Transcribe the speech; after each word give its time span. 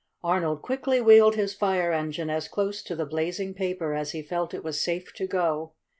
Arnold 0.23 0.63
quickly 0.63 0.99
wheeled 0.99 1.35
his 1.35 1.53
fire 1.53 1.91
engine 1.91 2.31
as 2.31 2.47
close 2.47 2.81
to 2.81 2.95
the 2.95 3.05
blazing 3.05 3.53
paper 3.53 3.93
as 3.93 4.13
he 4.13 4.23
felt 4.23 4.51
it 4.51 4.63
was 4.63 4.81
safe 4.81 5.13
to 5.13 5.27
go. 5.27 5.73